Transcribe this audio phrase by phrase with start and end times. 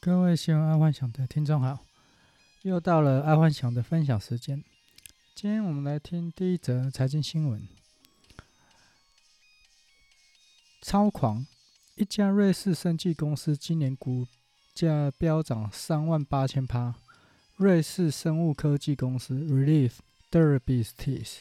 [0.00, 1.84] 各位喜欢爱幻想的听众好，
[2.62, 4.62] 又到了爱幻想的分享时间。
[5.34, 7.66] 今天我们来听第一则财经新闻：
[10.80, 11.44] 超狂！
[11.96, 14.24] 一家瑞士生技公司今年股
[14.72, 16.94] 价飙涨三万八千趴。
[17.56, 19.94] 瑞士生物科技公司 Relief
[20.30, 21.40] Therapeutics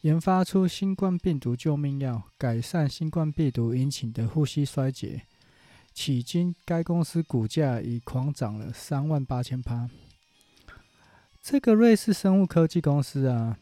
[0.00, 5.26] 研发出新冠病毒救命药，改善新冠病毒引起的呼吸衰竭。
[5.94, 9.88] 迄今，该公司股价已狂涨了三万八千趴。
[11.40, 13.58] 这个瑞士生物科技公司啊，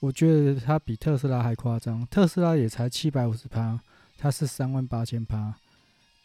[0.00, 2.06] 我觉得它比特斯拉还夸张。
[2.06, 3.80] 特斯拉也才七百五十趴，
[4.16, 5.54] 它是三万八千趴。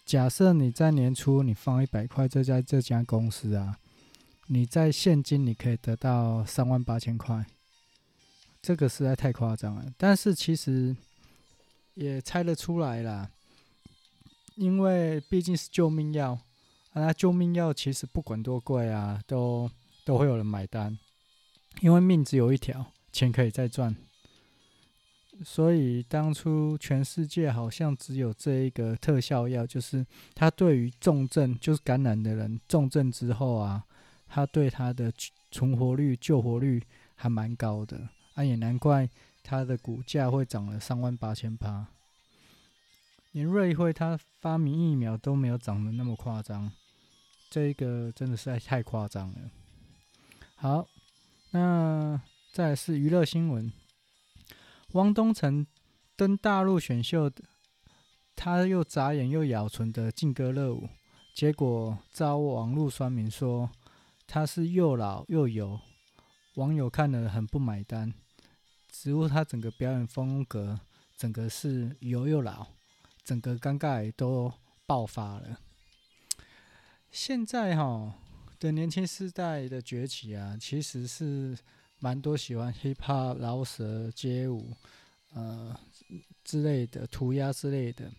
[0.06, 3.78] 假设你在年初你放一百块在在这家公司啊，
[4.48, 7.46] 你在现金你可以得到三万八千块，
[8.62, 9.86] 这个实在太夸张了。
[9.98, 10.96] 但是其实
[11.94, 13.30] 也猜得出来啦。
[14.62, 16.38] 因为毕竟是救命药，
[16.94, 19.68] 啊，救命药其实不管多贵啊，都
[20.06, 20.96] 都会有人买单。
[21.80, 23.96] 因为命只有一条，钱可以再赚，
[25.44, 33.84] 所以当初全世界好像只有这一个特效药，就是它对于重症，就是感染的人重症之后啊，
[34.28, 35.12] 它对它的
[35.50, 36.84] 存活率、救活率
[37.16, 39.10] 还蛮高的，啊，也难怪
[39.42, 41.88] 它的股价会涨了三万八千八。
[43.32, 46.72] 连瑞辉他发明疫苗都没有长得那么夸张，
[47.50, 49.52] 这个真的是太夸张了。
[50.56, 50.86] 好，
[51.52, 52.22] 那
[52.52, 53.72] 再来是娱乐新闻，
[54.92, 55.66] 汪东城
[56.18, 57.32] 登大陆选秀，
[58.36, 60.90] 他又眨眼又咬唇的劲歌热舞，
[61.34, 63.72] 结果遭网络酸民说
[64.28, 65.80] 他是又老又油，
[66.56, 68.14] 网友看了很不买单，
[68.90, 70.82] 直呼他整个表演风格
[71.16, 72.68] 整个是油又老。
[73.32, 74.52] 整个尴尬都
[74.86, 75.58] 爆发了。
[77.10, 78.14] 现在哈
[78.60, 81.58] 的年轻世代的崛起啊，其实是
[82.00, 84.74] 蛮多喜欢 hip hop、饶舌、街舞，
[85.34, 85.74] 呃
[86.44, 88.12] 之类的涂鸦之类的。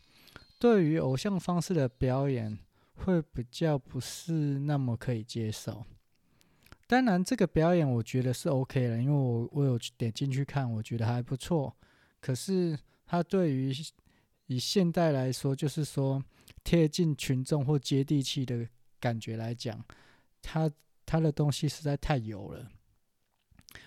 [0.58, 2.58] 对于偶像方式的表演，
[2.94, 5.84] 会比较不是那么可以接受。
[6.86, 11.74] 当然，这个表演我觉得是 OK 了，因为我我有点进去看，我觉得还不错。
[12.20, 13.72] 可是他对于
[14.52, 16.22] 以现代来说，就是说
[16.62, 18.68] 贴近群众或接地气的
[19.00, 19.82] 感觉来讲，
[20.42, 20.70] 他
[21.06, 22.70] 他的东西实在太油了。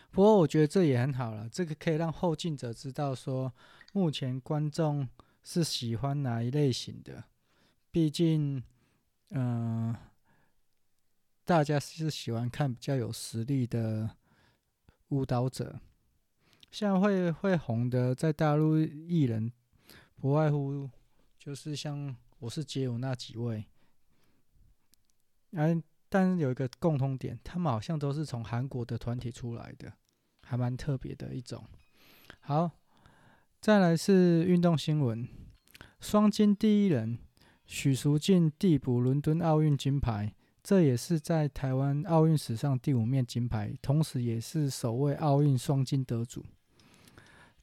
[0.09, 3.54] 不过我觉得这也很好了，这个可以让后进者知道说，
[3.94, 5.08] 目前观众
[5.44, 7.25] 是喜欢哪一类型的。
[7.92, 8.64] 毕竟，
[9.30, 9.96] 嗯、
[11.44, 14.09] 大家是喜欢看比较有实力的
[15.09, 15.80] 舞蹈者，
[16.72, 19.52] 像会会红的在大陆艺人。
[20.25, 20.90] 不外乎
[21.38, 23.63] 就是像我是街舞那几位，
[25.52, 29.94] 哎，但是有一个共通点，他们好像都是从韩国的团体出来的，
[30.41, 31.63] 还蛮特别的一种。
[32.40, 32.72] 好，
[33.62, 35.28] 再来是运动新闻，
[36.00, 37.19] 双金第一人
[37.68, 46.44] 许淑净递补伦敦奥运金牌，这也是在台湾奥运史上第五面金牌，同时也是首位奥运双金得主。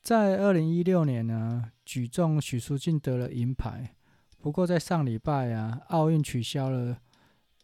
[0.03, 3.95] 在二零一六年呢，举重许淑净得了银牌。
[4.41, 6.99] 不过在上礼拜啊，奥运取消了，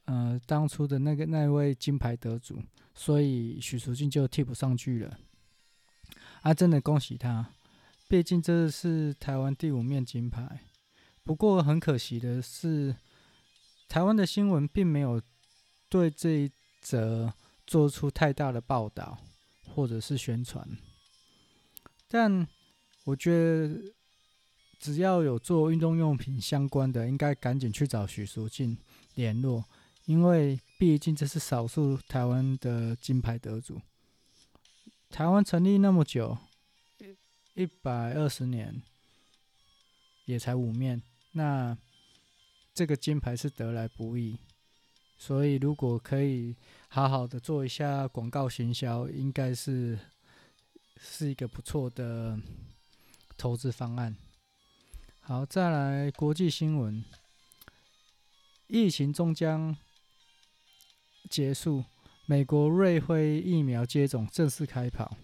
[0.04, 2.62] 呃，当初的那个那位金牌得主，
[2.94, 5.19] 所以许淑净就替补上去了。
[6.43, 7.50] 啊，真的恭喜他，
[8.06, 10.60] 毕竟这是台湾第五面金牌。
[11.25, 12.94] 不过很可惜的是，
[13.88, 15.21] 台湾的新闻并没有
[15.88, 17.34] 对这一则
[17.66, 19.19] 做出太大的报道
[19.66, 20.65] 或者是宣传。
[22.10, 22.48] 但
[23.04, 23.92] 我觉得，
[24.80, 28.78] 只要有做运动用品相关的，应该赶紧去找许淑净
[29.14, 29.62] 联络，
[30.06, 33.80] 因为毕竟这是少数台湾的金牌得主。
[35.10, 36.38] 台湾成立那么久，
[37.54, 38.82] 一百二十年，
[40.24, 41.02] 也才五面，
[41.32, 41.76] 那
[42.72, 44.38] 这个金牌是得来不易，
[45.18, 46.56] 所以如果可以
[46.88, 49.98] 好好的做一下广告行销，应该是。
[51.00, 52.39] 是一个不错的
[53.36, 54.16] 投资方案。
[55.21, 57.04] 好，再来国际新闻，
[58.66, 59.77] 疫情终将
[61.28, 61.84] 结束，
[62.27, 65.16] 美国瑞辉疫苗接种正式开跑。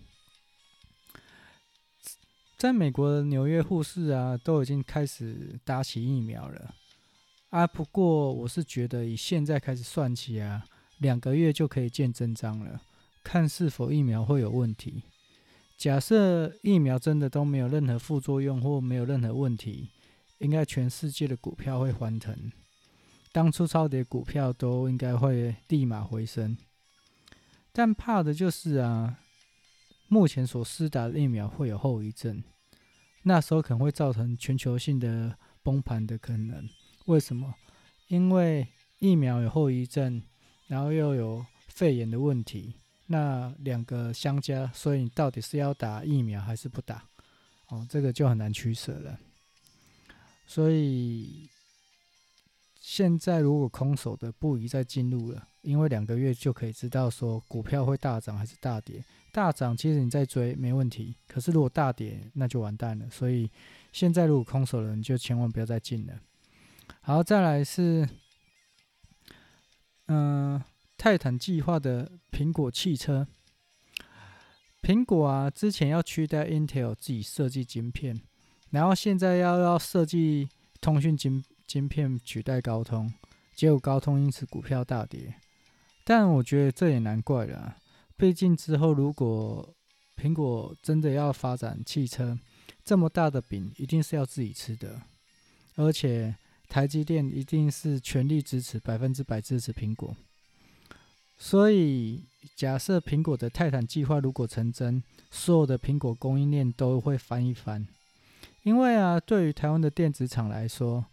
[2.56, 6.74] 在美国的纽约护士啊，都已经开始打起疫苗了
[7.50, 7.66] 啊。
[7.66, 10.64] 不过我是觉得，以现在开始算起啊，
[10.98, 12.80] 两个月就可以见真章了，
[13.22, 15.02] 看是否疫苗会有问题。
[15.84, 19.90] 假设疫苗真的都没有任何副作用或没有任何问题，
[20.38, 22.50] 应该全世界的股票会欢腾。
[23.32, 26.56] 当初超跌股票都应该会立马回升。
[27.70, 29.18] 但怕的就是啊，
[30.08, 32.42] 目前所施打的疫苗会有后遗症，
[33.24, 36.66] 那时候可能会造成全球性的崩盘的可能。
[37.04, 37.54] 为什么？
[38.08, 38.66] 因为
[39.00, 40.22] 疫苗有后遗症，
[40.66, 42.72] 然后又有肺炎的问题，
[43.14, 47.04] 那两个相加，所以你到底是要打疫苗还是不打？
[47.68, 49.16] 哦，这个就很难取舍了。
[50.46, 51.48] 所以
[52.80, 59.04] 现在如果空手的不宜再进入了，因为两个月就可以知道说股票会大涨还是大跌。
[59.30, 63.08] 大涨其实你再追没问题，可是如果大跌那就完蛋了。
[63.10, 63.48] 所以
[63.92, 66.20] 现在如果空手的人就千万不要再进了。
[67.00, 68.08] 好，再来是，
[70.08, 70.60] 嗯、
[71.04, 73.28] 泰坦计划的苹果汽车。
[74.80, 78.22] 苹果啊，之前要取代 Intel 自己设计晶片，
[78.70, 80.48] 然后现在要要设计
[80.80, 83.12] 通讯晶晶片取代高通，
[83.54, 85.34] 结果高通因此股票大跌。
[86.04, 87.76] 但我觉得这也难怪了，
[88.16, 89.74] 毕竟之后如果
[90.16, 92.38] 苹果真的要发展汽车，
[92.82, 95.02] 这么大的饼一定是要自己吃的，
[95.74, 96.34] 而且
[96.66, 100.16] 台积电一定是全力支持，百分之百支持苹果。
[101.46, 102.24] 所以，
[102.56, 107.86] 假设苹果的泰坦计划如果成真，所有的苹果供应链都会翻一番。
[108.62, 111.04] 因为啊，对于台湾的电子厂来说，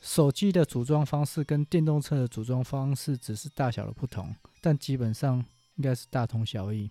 [0.00, 5.38] 手机的组装方式跟电动车的组装方式只是大小的不同，但基本上
[5.76, 6.90] 应该是大同小异。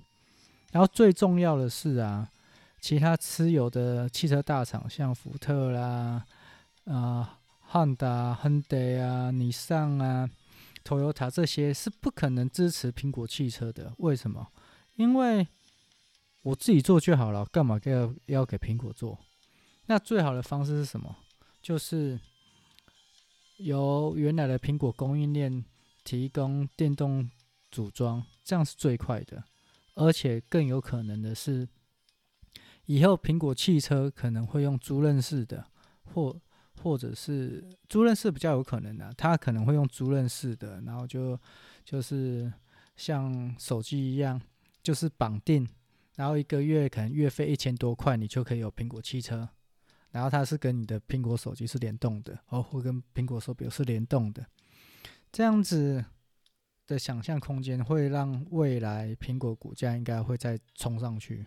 [0.71, 2.25] 然后最重要的是啊，
[2.79, 6.23] 其他持有的汽车大厂，像福特啦、
[6.85, 10.29] 啊、汉达、亨德啊、尼桑啊。
[10.83, 14.47] Toyota 这些是不可能支持苹果汽车的，为什么？
[14.95, 15.47] 因为
[16.41, 19.17] 我自己做就好了，干嘛要要给苹果做？
[19.85, 21.15] 那最好的方式是什么？
[21.61, 22.19] 就是
[23.57, 25.63] 由原来的苹果供应链
[26.03, 27.29] 提供电动
[27.71, 29.43] 组装，这样是最快的，
[29.95, 31.67] 而且更有可能的是，
[32.85, 35.65] 以后苹果汽车可能会用租赁式的
[36.13, 36.39] 或。
[36.81, 41.39] 或者是租赁式比较有可能的，啊，他可能会用租赁式的，然后就
[41.85, 42.51] 就是
[42.95, 44.41] 像手机一样，
[44.81, 45.67] 就是绑定，
[46.15, 49.47] 然后一个月可能月费一千多块，你就可以有苹果汽车，
[50.09, 54.45] 然后它是跟你的苹果手机是联动的，哦，或跟苹果手表是联动的，
[55.31, 56.03] 这样子
[56.87, 61.45] 的想象空间会让未来苹果股价应该会再冲上去。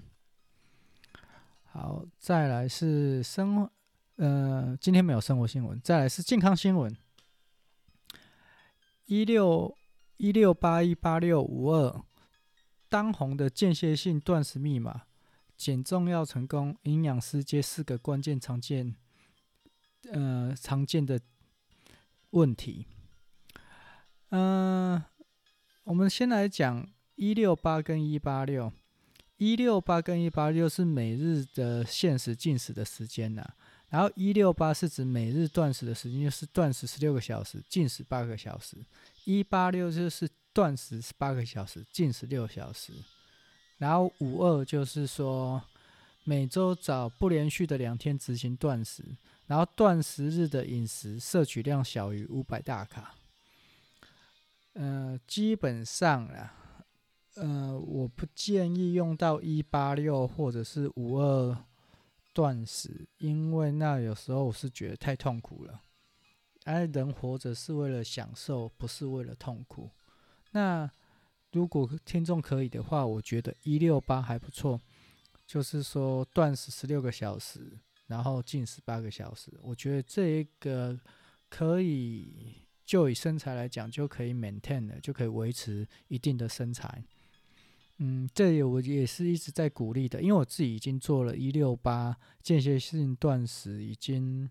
[1.64, 3.68] 好，再来是生。
[4.16, 6.96] 呃，今天没有生活新闻，再来是健康新闻。
[9.06, 9.76] 一六
[10.18, 12.04] 一六八一八六五二，
[12.88, 15.02] 当红的间歇性断食密码，
[15.56, 18.94] 减重要成功，营养师接四个关键常见，
[20.12, 21.20] 呃，常见的
[22.30, 22.86] 问题。
[24.28, 25.04] 嗯、呃，
[25.82, 28.72] 我们先来讲一六八跟一八六，
[29.38, 33.56] 一六八跟一八六是每日的限时进食的时间呐、啊。
[33.94, 38.76] 然后一六八是指每日断食的时间，就是断食十六个小时，进食八个小时；
[39.24, 42.92] 一八六就是断食八个小时，进食六小时。
[43.78, 45.62] 然后五二就是说
[46.24, 49.04] 每周找不连续的两天执行断食，
[49.46, 53.14] 然后断食日的饮食摄取量小于五百大卡。
[54.72, 56.52] 呃，基本上啦，
[57.36, 61.56] 呃，我不建议用到一八六或者是五二。
[62.34, 65.80] 断食，因为那有时候我是觉得太痛苦了。
[66.64, 69.90] 而人活着是为了享受，不是为了痛苦。
[70.50, 70.90] 那
[71.52, 74.80] 如果听众可以的话，我觉得一六八还不错，
[75.46, 79.52] 就是说断食十六个小时，然后进食八个小时。
[79.62, 80.98] 我觉得这一个
[81.48, 87.04] 可以，就以身材来讲，就可以 maintain 了，就可以维持一定的身材。
[87.98, 94.50] 嗯，这里我也是一直在鼓励的，因为我自己已经做了一六八间歇性断食，已经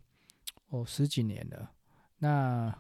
[0.70, 1.72] 哦十几年了。
[2.20, 2.74] 那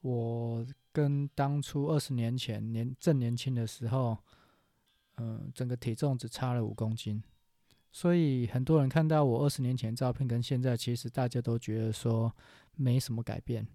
[0.00, 4.16] 我跟当初二十年前年正年轻的时候，
[5.18, 7.22] 嗯，整个体重只差了五公斤。
[7.92, 12.34] 所以很多人看到我二十年前照片跟现在，其实大家都觉得说
[12.74, 13.66] 没什么改变。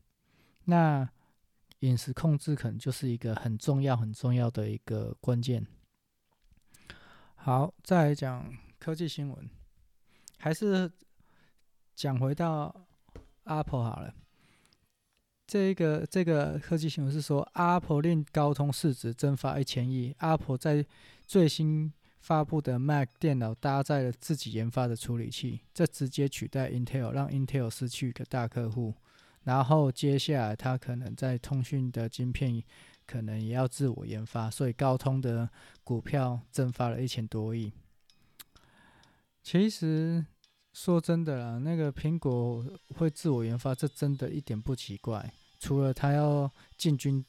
[0.64, 1.08] 那
[1.82, 5.68] 饮食控制可能就是一个很重要很重要的一个关键。
[7.46, 9.48] 好，再来讲科技新闻，
[10.40, 10.92] 还是
[11.94, 12.76] 讲回到
[13.44, 14.12] Apple 好了。
[15.46, 20.16] 这个这个科技新闻是说，Apple 令高通市值蒸发一千亿。
[20.18, 20.84] Apple 在
[21.28, 28.96] 最新发布的 Mac 电脑搭载了自己研发的处理器，这直接取代 Intel，让 Intel 失去一个大客户。
[29.44, 32.64] 然后接下来它可能在通讯的晶片
[33.06, 35.50] 可能也要自我研发，所以高通的
[35.84, 37.72] 股票蒸发了一千多亿。
[39.44, 40.26] 其实
[40.74, 45.32] 说真的啦，那个苹果会自我研发，这真的一点不奇怪。
[45.60, 47.24] 除了它要进军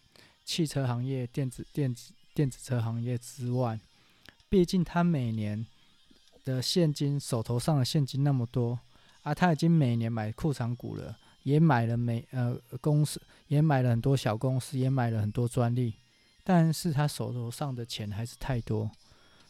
[0.45, 3.78] 汽车行业、电子电子电子车行业之外，
[4.49, 5.66] 毕竟它每年
[6.45, 8.78] 的现金手头上的现金那么多
[9.23, 15.94] 啊，它已经每年买库藏股了，也买了美呃公司，也买了很多小公司，也买了很多专利，
[16.42, 18.90] 但是他手头上的钱还是太多，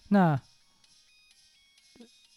[0.08, 0.38] 那。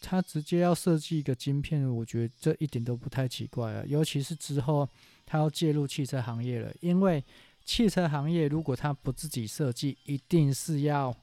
[0.02, 3.84] 他直接要设计一个晶片，我觉得这一点都不太奇怪啊。
[3.86, 4.88] 尤其是之后
[5.26, 7.22] 他要介入汽车行业了，因为
[7.66, 11.14] 汽车行业如果他不自己设计，一定是要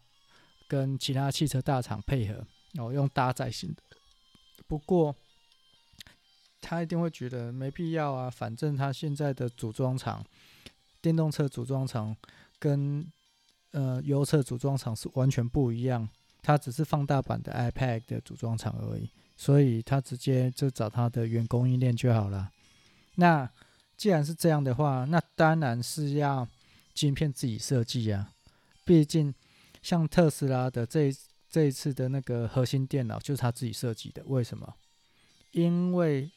[0.69, 2.35] 跟其他汽车大厂配合，
[2.75, 3.83] 然后用搭载型的。
[4.67, 5.17] 不过
[6.69, 10.25] 他一定会觉得没必要啊，反正他现在的组装厂，
[11.01, 12.17] 电动车组装厂
[12.59, 13.07] 跟
[13.71, 16.09] 呃油车组装厂是完全不一样。
[16.43, 22.51] 他只是放大版的 iPad 的组装厂而已，所以他直接就找他的原供应链就好了。
[23.17, 23.49] 那
[23.97, 26.49] 既然是这样的话，那当然是要
[26.95, 28.33] 晶片自己设计啊。
[28.85, 29.33] 毕竟
[29.83, 31.13] 像特斯拉的这
[31.49, 34.75] 这一次的那个核心电脑就是他自己设计的，为什么？
[35.53, 36.31] 因为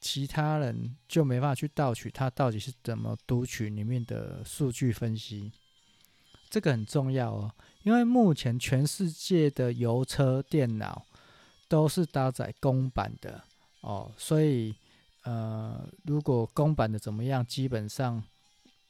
[0.00, 5.52] 其他人就没办法去盗取他到底是怎么读取里面的数据分析。
[6.50, 7.52] 这个很重要哦，
[7.82, 11.04] 因为目前全世界的油车电脑
[11.68, 13.44] 都是搭载公版的
[13.82, 14.74] 哦，所以
[15.24, 18.22] 呃，如果公版的怎么样，基本上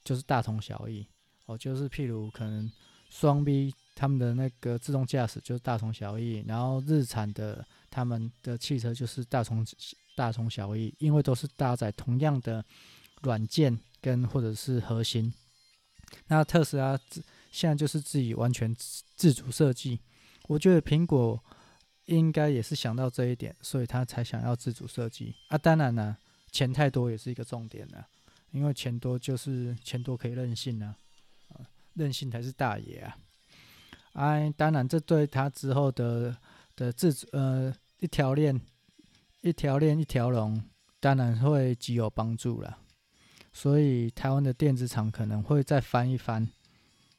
[0.05, 1.05] 就是大同小异
[1.47, 1.57] 哦。
[1.57, 2.71] 就是譬如可能
[3.09, 9.65] 双 B 他们的那个自动驾驶就是大同小异，然后日产的他们的汽车就是大同
[10.19, 12.65] 大同小异，因为都是搭载同样的
[13.21, 15.33] 软件跟或者是核心。
[16.27, 16.99] 那特斯拉。
[17.51, 18.75] 现在就是自己完全
[19.15, 19.99] 自主设计，
[20.47, 21.43] 我觉得苹果
[22.05, 25.57] 应该也是想到这一点，所以他才想要自主设计啊。
[25.57, 26.15] 当然呢，
[26.51, 28.05] 钱太多也是一个重点呢，
[28.51, 30.95] 因为钱多就是钱多可以任性呢，
[31.47, 33.17] 啊，任性才是大爷啊。
[34.13, 36.37] 哎，当然这对他之后的
[36.75, 38.61] 的自主呃一条链
[39.41, 40.61] 一条链一条龙，
[40.99, 42.77] 当然会极有帮助了。
[43.51, 46.47] 所以台湾的电子厂可能会再翻一翻。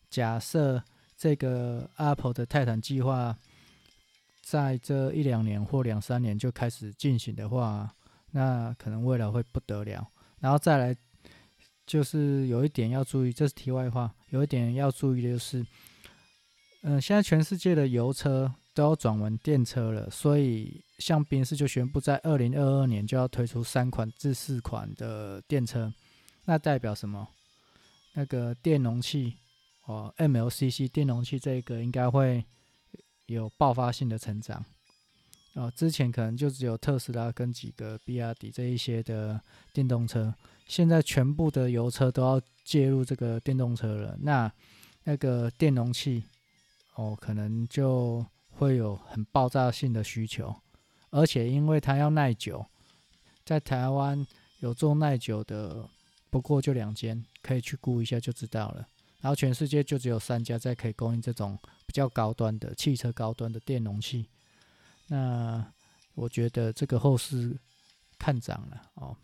[0.09, 0.83] 假设
[1.17, 3.37] 这个 Apple 的泰坦计划
[4.43, 7.95] 在这一两年或两三年就开始进行的话，
[8.31, 10.09] 那可能未来会不得了。
[10.39, 10.97] 然后再来
[11.87, 14.15] 就是有一点要注意，这是题外话。
[14.29, 15.67] 有一点要注意的就是，
[16.83, 25.93] 嗯、现在全世界的油车都要转为电车了，所以像宾士就宣布在二零二二年就要推出三款至四款的电车，
[26.45, 27.29] 那代表什么？
[28.15, 29.37] 那个电容器。
[29.87, 32.45] 哦，MLCC 电容器这个应该会
[33.27, 34.65] 有爆发性的成长。
[35.55, 39.41] 哦，之前可能就只有特斯拉跟几个比亚迪这一些的
[39.73, 40.33] 电动车，
[40.69, 44.17] 现在全部的油车都要介入这个电动车了。
[44.21, 44.53] 那
[45.03, 46.23] 那个电容器，
[46.95, 48.25] 哦，可能就
[48.61, 50.55] 会有很爆炸性的需求，
[51.09, 52.67] 而且因为它要耐久，
[53.43, 54.27] 在台湾
[54.59, 55.89] 有做耐久的，
[56.29, 58.87] 不过就两间，可以去估一下就知道了。
[59.23, 64.29] 然后全世界就只有三家在可以供应这种比较高端的汽车高端的电容器，
[65.07, 65.73] 那
[66.13, 67.59] 我觉得这个后市
[68.19, 69.17] 看涨了哦。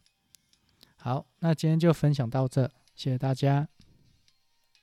[0.96, 3.68] 好，那今天就分享到这，谢谢大家。